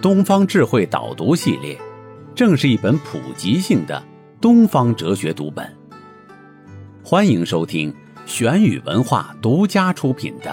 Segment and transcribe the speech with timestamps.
[0.00, 1.76] 东方智慧导读系列，
[2.32, 4.00] 正是一本普及性的
[4.40, 5.76] 东方哲学读本。
[7.02, 7.92] 欢迎收听。
[8.24, 10.50] 玄宇文化独家出品的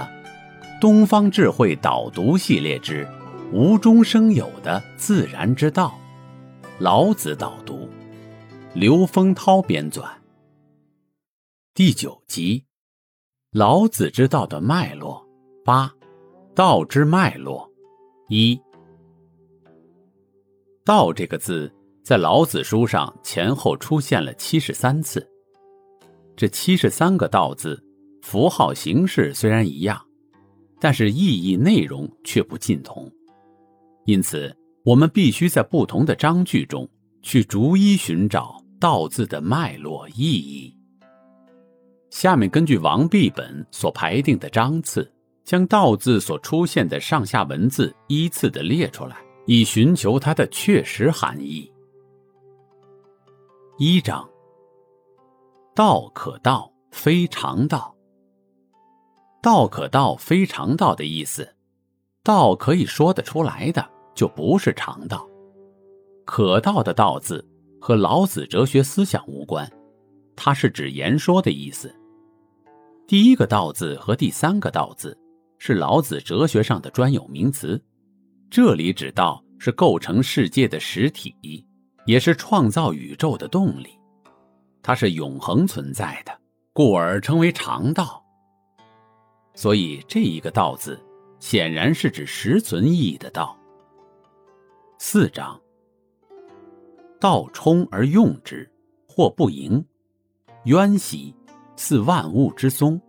[0.79, 3.05] 《东方智慧导读系列之
[3.51, 5.93] 无中生有的自然之道》，
[6.79, 7.87] 老子导读，
[8.73, 10.05] 刘丰涛编纂。
[11.75, 12.63] 第九集，
[13.51, 15.23] 老子之道的脉络
[15.63, 15.91] 八，
[16.55, 17.69] 道之脉络
[18.29, 18.59] 一。
[20.85, 21.73] 道这个字
[22.03, 25.27] 在老子书上前后出现了七十三次。
[26.35, 27.83] 这七十三个“道”字，
[28.21, 29.99] 符号形式虽然一样，
[30.79, 33.11] 但是意义内容却不尽同。
[34.05, 36.87] 因此，我们必须在不同的章句中
[37.23, 40.71] 去逐一寻找“道”字的脉络意义。
[42.11, 45.11] 下面根据王弼本所排定的章次，
[45.43, 51.71] 将“道”字所出现的上下文字依次的列出来，以寻求它的确实含义。
[53.77, 54.27] 一章。
[55.73, 57.93] 道可道，非常道。
[59.41, 61.47] 道可道，非常道的意思，
[62.23, 65.27] 道可以说得出来的，就不是常道。
[66.25, 67.45] 可道的道字
[67.79, 69.69] 和老子哲学思想无关，
[70.35, 71.93] 它是指言说的意思。
[73.05, 75.15] 第一个道字和第三个道字
[75.59, 77.79] 是老子哲学上的专有名词，
[78.49, 81.35] 这里指道是构成世界的实体，
[82.05, 83.89] 也是创造宇宙的动力。
[84.81, 86.31] 它是永恒存在的，
[86.71, 88.23] 故而称为常道。
[89.55, 90.99] 所以这一个“道”字，
[91.39, 93.57] 显然是指实存意义的道。
[94.99, 95.59] 四章，
[97.19, 98.69] 道冲而用之，
[99.07, 99.83] 或不盈，
[100.65, 101.33] 渊兮，
[101.75, 103.01] 似万物之宗。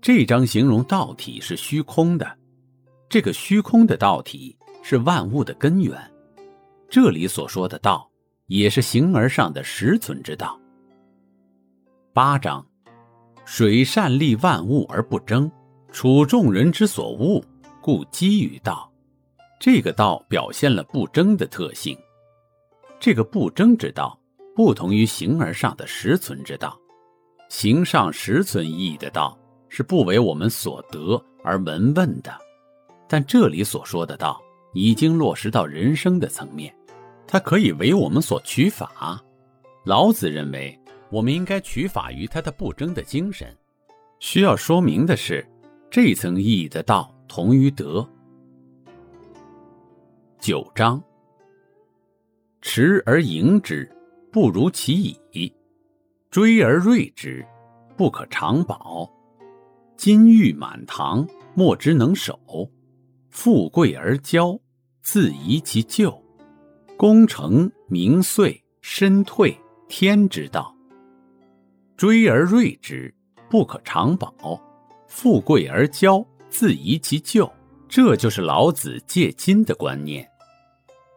[0.00, 2.38] 这章形容道体是虚空的，
[3.08, 4.56] 这个虚空的道体
[4.88, 6.00] 是万物的根源。
[6.88, 8.08] 这里所说的道，
[8.46, 10.56] 也是形而上的实存之道。
[12.12, 12.64] 八章，
[13.44, 15.50] 水善利万物而不争，
[15.90, 17.42] 处众人之所恶，
[17.82, 18.88] 故几于道。
[19.58, 21.98] 这个道表现了不争的特性。
[23.00, 24.16] 这个不争之道，
[24.54, 26.78] 不同于形而上的实存之道。
[27.48, 29.36] 形上实存意义的道，
[29.68, 32.32] 是不为我们所得而闻问的。
[33.08, 34.40] 但这里所说的道，
[34.76, 36.74] 已经落实到人生的层面，
[37.26, 39.22] 它可以为我们所取法。
[39.84, 40.78] 老子认为。
[41.08, 43.56] 我们应该取法于他的不争的精神。
[44.18, 45.46] 需要说明的是，
[45.88, 48.06] 这层意义的道同于德。
[50.40, 51.00] 九章，
[52.60, 53.88] 持而盈之，
[54.32, 55.48] 不如其已；
[56.28, 57.46] 追而锐之，
[57.96, 59.08] 不可长保。
[59.96, 62.34] 金玉满堂，莫之能守；
[63.30, 64.58] 富贵而骄，
[65.06, 66.20] 自遗其咎。
[66.96, 69.56] 功成名遂，身退，
[69.86, 70.74] 天之道。
[71.96, 73.14] 追而锐之，
[73.48, 74.60] 不可长保；
[75.06, 77.48] 富贵而骄，自遗其咎。
[77.88, 80.28] 这就是老子借金的观念。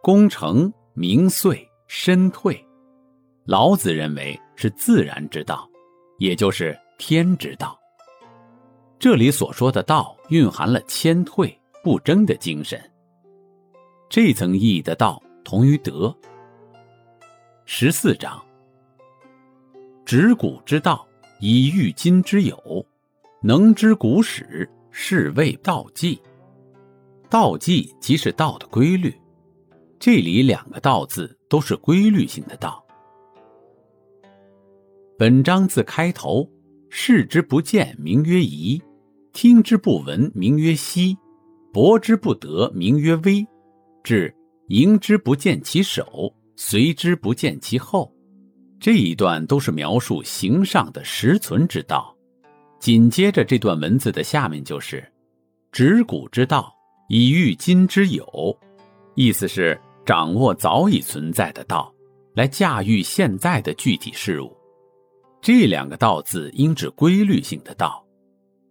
[0.00, 2.64] 功成名遂身退，
[3.44, 5.68] 老子认为是自然之道，
[6.18, 7.76] 也就是天之道。
[9.00, 12.80] 这里所说的道，蕴含了谦退不争的精神。
[14.10, 16.12] 这层意义的道，同于德。
[17.64, 18.44] 十四章。
[20.04, 21.06] 执古之道，
[21.38, 22.84] 以御今之有，
[23.40, 26.20] 能知古始，是谓道纪。
[27.28, 29.14] 道纪即是道的规律。
[30.00, 32.84] 这里两个“道”字都是规律性的道。
[35.16, 36.50] 本章自开头，
[36.88, 38.82] 视之不见，名曰夷；
[39.32, 41.16] 听之不闻，名曰希；
[41.72, 43.46] 博之不得，名曰微；
[44.02, 44.34] 至
[44.68, 48.12] 迎之不见其首，随之不见其后。
[48.78, 52.16] 这一段都是描述形上的实存之道，
[52.78, 55.06] 紧接着这段文字的下面就是
[55.70, 56.72] “执古之道，
[57.08, 58.58] 以御今之有”，
[59.14, 61.92] 意思是掌握早已存在的道，
[62.34, 64.56] 来驾驭现在的具体事物。
[65.42, 68.02] 这两个“道”字应指规律性的道，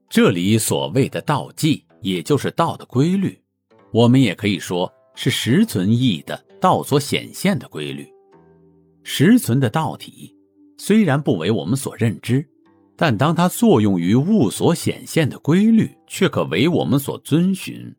[0.09, 3.39] 这里所谓的道纪，也就是道的规律，
[3.91, 8.07] 我们也可以说是实存意义的道所显现的规律。
[9.03, 10.33] 实存的道体，
[10.77, 12.47] 虽然不为我们所认知，
[12.95, 17.93] 但当它作用于物所显现的规律，却可为我们所遵循。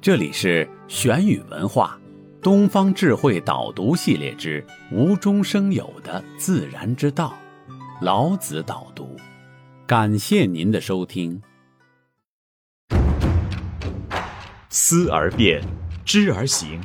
[0.00, 2.00] 这里是玄宇文化
[2.40, 7.36] 东方智慧导读系列之无中生有的自然之道，
[8.00, 9.14] 老子导读。
[9.86, 11.38] 感谢您的收听。
[14.74, 15.62] 思而变，
[16.02, 16.80] 知而行。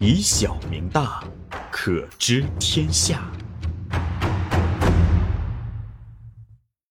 [0.00, 1.24] 以小明大，
[1.70, 3.22] 可知天下。